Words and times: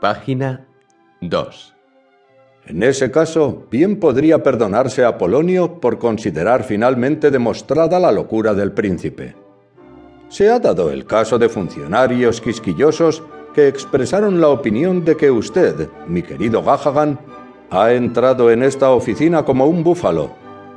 Página 0.00 0.66
2. 1.22 1.74
En 2.66 2.82
ese 2.82 3.10
caso, 3.10 3.66
bien 3.70 3.98
podría 3.98 4.42
perdonarse 4.42 5.04
a 5.04 5.16
Polonio 5.16 5.80
por 5.80 5.98
considerar 5.98 6.64
finalmente 6.64 7.30
demostrada 7.30 7.98
la 7.98 8.12
locura 8.12 8.52
del 8.52 8.72
príncipe. 8.72 9.34
Se 10.28 10.50
ha 10.50 10.58
dado 10.58 10.90
el 10.90 11.06
caso 11.06 11.38
de 11.38 11.48
funcionarios 11.48 12.42
quisquillosos 12.42 13.22
que 13.54 13.68
expresaron 13.68 14.38
la 14.38 14.48
opinión 14.48 15.02
de 15.02 15.16
que 15.16 15.30
usted, 15.30 15.88
mi 16.06 16.22
querido 16.22 16.62
Gahagan, 16.62 17.18
ha 17.70 17.92
entrado 17.92 18.50
en 18.50 18.62
esta 18.62 18.90
oficina 18.90 19.44
como 19.46 19.66
un 19.66 19.82
búfalo 19.82 20.30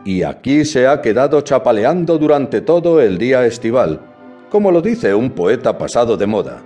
y 0.06 0.24
aquí 0.24 0.64
se 0.64 0.88
ha 0.88 1.02
quedado 1.02 1.42
chapaleando 1.42 2.18
durante 2.18 2.62
todo 2.62 3.02
el 3.02 3.18
día 3.18 3.46
estival, 3.46 4.00
como 4.50 4.72
lo 4.72 4.82
dice 4.82 5.14
un 5.14 5.32
poeta 5.32 5.78
pasado 5.78 6.16
de 6.16 6.26
moda. 6.26 6.64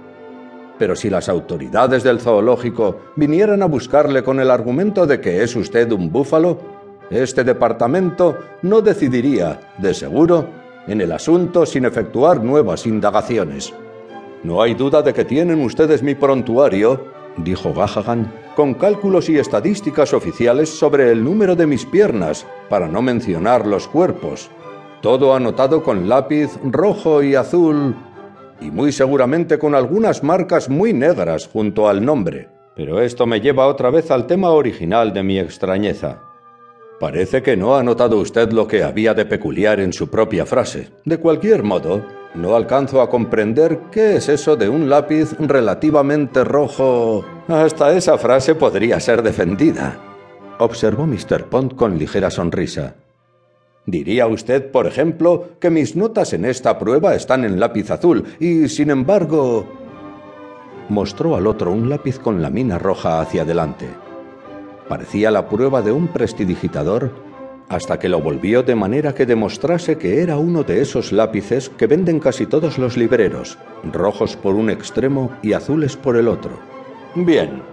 Pero 0.77 0.95
si 0.95 1.09
las 1.09 1.29
autoridades 1.29 2.03
del 2.03 2.19
zoológico 2.19 2.99
vinieran 3.15 3.61
a 3.61 3.67
buscarle 3.67 4.23
con 4.23 4.39
el 4.39 4.49
argumento 4.49 5.05
de 5.05 5.21
que 5.21 5.43
es 5.43 5.55
usted 5.55 5.91
un 5.91 6.11
búfalo, 6.11 6.57
este 7.09 7.43
departamento 7.43 8.37
no 8.63 8.81
decidiría, 8.81 9.59
de 9.77 9.93
seguro, 9.93 10.47
en 10.87 11.01
el 11.01 11.11
asunto 11.11 11.65
sin 11.65 11.85
efectuar 11.85 12.43
nuevas 12.43 12.85
indagaciones. 12.87 13.73
No 14.43 14.61
hay 14.61 14.73
duda 14.73 15.01
de 15.01 15.13
que 15.13 15.23
tienen 15.23 15.63
ustedes 15.63 16.03
mi 16.03 16.15
prontuario, 16.15 17.05
dijo 17.37 17.73
Gahagan, 17.73 18.31
con 18.55 18.73
cálculos 18.73 19.29
y 19.29 19.37
estadísticas 19.37 20.13
oficiales 20.13 20.69
sobre 20.69 21.11
el 21.11 21.23
número 21.23 21.55
de 21.55 21.67
mis 21.67 21.85
piernas, 21.85 22.45
para 22.69 22.87
no 22.87 23.01
mencionar 23.01 23.65
los 23.65 23.87
cuerpos. 23.87 24.49
Todo 25.01 25.33
anotado 25.33 25.83
con 25.83 26.09
lápiz 26.09 26.49
rojo 26.63 27.23
y 27.23 27.35
azul, 27.35 27.95
y 28.61 28.71
muy 28.71 28.91
seguramente 28.91 29.57
con 29.57 29.75
algunas 29.75 30.23
marcas 30.23 30.69
muy 30.69 30.93
negras 30.93 31.47
junto 31.47 31.87
al 31.87 32.03
nombre. 32.03 32.49
Pero 32.75 33.01
esto 33.01 33.25
me 33.25 33.41
lleva 33.41 33.67
otra 33.67 33.89
vez 33.89 34.09
al 34.11 34.25
tema 34.25 34.49
original 34.49 35.13
de 35.13 35.23
mi 35.23 35.39
extrañeza. 35.39 36.21
Parece 36.99 37.43
que 37.43 37.57
no 37.57 37.75
ha 37.75 37.83
notado 37.83 38.17
usted 38.17 38.51
lo 38.51 38.67
que 38.67 38.83
había 38.83 39.13
de 39.13 39.25
peculiar 39.25 39.79
en 39.79 39.93
su 39.93 40.09
propia 40.09 40.45
frase. 40.45 40.89
De 41.05 41.17
cualquier 41.17 41.63
modo, 41.63 42.05
no 42.33 42.55
alcanzo 42.55 43.01
a 43.01 43.09
comprender 43.09 43.79
qué 43.91 44.15
es 44.15 44.29
eso 44.29 44.55
de 44.55 44.69
un 44.69 44.89
lápiz 44.89 45.33
relativamente 45.39 46.43
rojo. 46.43 47.25
Hasta 47.47 47.91
esa 47.93 48.17
frase 48.17 48.55
podría 48.55 48.99
ser 48.99 49.21
defendida, 49.21 49.99
observó 50.59 51.05
Mr. 51.05 51.45
Pond 51.45 51.75
con 51.75 51.97
ligera 51.97 52.31
sonrisa. 52.31 52.95
Diría 53.85 54.27
usted, 54.27 54.71
por 54.71 54.87
ejemplo, 54.87 55.49
que 55.59 55.69
mis 55.69 55.95
notas 55.95 56.33
en 56.33 56.45
esta 56.45 56.79
prueba 56.79 57.15
están 57.15 57.43
en 57.43 57.59
lápiz 57.59 57.91
azul 57.91 58.23
y, 58.39 58.67
sin 58.69 58.89
embargo... 58.89 59.65
Mostró 60.89 61.35
al 61.35 61.47
otro 61.47 61.71
un 61.71 61.89
lápiz 61.89 62.19
con 62.19 62.41
la 62.41 62.49
mina 62.49 62.77
roja 62.77 63.21
hacia 63.21 63.43
adelante. 63.43 63.87
Parecía 64.87 65.31
la 65.31 65.47
prueba 65.47 65.81
de 65.81 65.91
un 65.91 66.07
prestidigitador 66.09 67.11
hasta 67.69 67.97
que 67.97 68.09
lo 68.09 68.21
volvió 68.21 68.63
de 68.63 68.75
manera 68.75 69.15
que 69.15 69.25
demostrase 69.25 69.97
que 69.97 70.21
era 70.21 70.37
uno 70.37 70.63
de 70.63 70.81
esos 70.81 71.11
lápices 71.11 71.69
que 71.69 71.87
venden 71.87 72.19
casi 72.19 72.45
todos 72.45 72.77
los 72.77 72.97
libreros, 72.97 73.57
rojos 73.91 74.35
por 74.35 74.55
un 74.55 74.69
extremo 74.69 75.31
y 75.41 75.53
azules 75.53 75.95
por 75.95 76.17
el 76.17 76.27
otro. 76.27 76.59
Bien, 77.15 77.63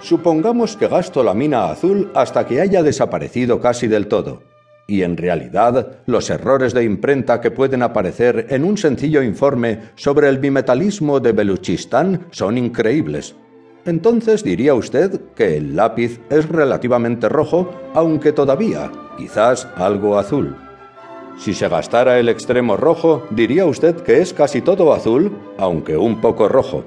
supongamos 0.00 0.76
que 0.76 0.88
gasto 0.88 1.22
la 1.22 1.34
mina 1.34 1.70
azul 1.70 2.10
hasta 2.14 2.46
que 2.46 2.60
haya 2.60 2.82
desaparecido 2.82 3.60
casi 3.60 3.86
del 3.86 4.08
todo. 4.08 4.53
Y 4.86 5.02
en 5.02 5.16
realidad, 5.16 5.98
los 6.06 6.28
errores 6.28 6.74
de 6.74 6.84
imprenta 6.84 7.40
que 7.40 7.50
pueden 7.50 7.82
aparecer 7.82 8.46
en 8.50 8.64
un 8.64 8.76
sencillo 8.76 9.22
informe 9.22 9.80
sobre 9.94 10.28
el 10.28 10.38
bimetalismo 10.38 11.20
de 11.20 11.32
Beluchistán 11.32 12.26
son 12.30 12.58
increíbles. 12.58 13.34
Entonces 13.86 14.44
diría 14.44 14.74
usted 14.74 15.20
que 15.34 15.56
el 15.56 15.76
lápiz 15.76 16.20
es 16.30 16.48
relativamente 16.48 17.28
rojo, 17.28 17.70
aunque 17.94 18.32
todavía, 18.32 18.90
quizás 19.16 19.68
algo 19.76 20.18
azul. 20.18 20.56
Si 21.38 21.52
se 21.52 21.68
gastara 21.68 22.18
el 22.18 22.28
extremo 22.28 22.76
rojo, 22.76 23.26
diría 23.30 23.66
usted 23.66 23.96
que 23.96 24.20
es 24.20 24.32
casi 24.32 24.60
todo 24.60 24.92
azul, 24.94 25.36
aunque 25.58 25.96
un 25.96 26.20
poco 26.20 26.48
rojo. 26.48 26.84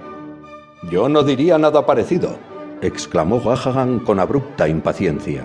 Yo 0.90 1.10
no 1.10 1.24
diría 1.24 1.58
nada 1.58 1.86
parecido, 1.86 2.38
exclamó 2.82 3.42
Gahagan 3.42 4.00
con 4.00 4.20
abrupta 4.20 4.68
impaciencia. 4.68 5.44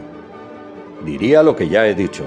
Diría 1.04 1.42
lo 1.42 1.56
que 1.56 1.68
ya 1.68 1.86
he 1.86 1.94
dicho, 1.94 2.24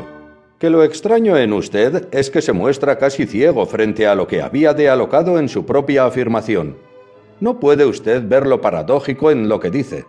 que 0.59 0.69
lo 0.69 0.83
extraño 0.83 1.37
en 1.37 1.53
usted 1.53 2.07
es 2.11 2.29
que 2.29 2.41
se 2.41 2.53
muestra 2.53 2.97
casi 2.97 3.25
ciego 3.25 3.65
frente 3.65 4.07
a 4.07 4.15
lo 4.15 4.27
que 4.27 4.41
había 4.41 4.73
de 4.73 4.89
alocado 4.89 5.39
en 5.39 5.49
su 5.49 5.65
propia 5.65 6.05
afirmación 6.05 6.77
no 7.39 7.59
puede 7.59 7.85
usted 7.85 8.25
ver 8.25 8.47
lo 8.47 8.61
paradójico 8.61 9.29
en 9.29 9.49
lo 9.49 9.59
que 9.59 9.69
dice. 9.69 10.05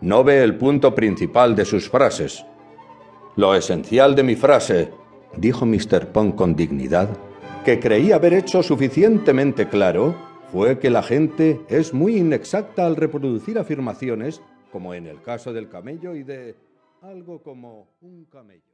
No 0.00 0.24
ve 0.24 0.42
el 0.42 0.56
punto 0.56 0.94
principal 0.94 1.56
de 1.56 1.64
sus 1.64 1.88
frases. 1.88 2.44
Lo 3.36 3.54
esencial 3.54 4.14
de 4.14 4.22
mi 4.22 4.36
frase, 4.36 4.90
dijo 5.36 5.64
Mr. 5.64 6.08
Pond 6.12 6.34
con 6.34 6.54
dignidad, 6.54 7.08
que 7.64 7.80
creí 7.80 8.12
haber 8.12 8.34
hecho 8.34 8.62
suficientemente 8.62 9.68
claro, 9.68 10.14
fue 10.52 10.78
que 10.78 10.90
la 10.90 11.02
gente 11.02 11.60
es 11.68 11.94
muy 11.94 12.16
inexacta 12.16 12.84
al 12.84 12.96
reproducir 12.96 13.58
afirmaciones, 13.58 14.42
como 14.72 14.94
en 14.94 15.06
el 15.06 15.22
caso 15.22 15.52
del 15.52 15.68
camello 15.68 16.14
y 16.14 16.24
de 16.24 16.56
algo 17.02 17.42
como 17.42 17.88
un 18.00 18.26
camello. 18.26 18.69